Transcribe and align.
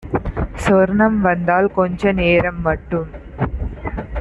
சொர்ணம் 0.55 1.19
வந்தால் 1.21 1.67
கொஞ்ச 1.71 2.11
நேரம்மட்டும் 2.13 3.09